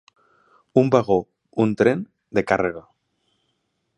[0.81, 1.17] Un vagó,
[1.65, 2.03] un tren,
[2.39, 2.85] de càrrega.